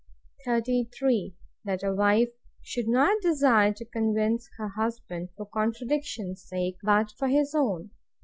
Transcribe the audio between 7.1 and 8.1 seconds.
for HIS OWN.